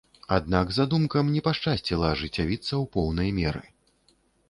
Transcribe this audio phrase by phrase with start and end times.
[0.37, 3.67] Аднак задумкам не пашчасціла ажыццявіцца ў поўнай меры.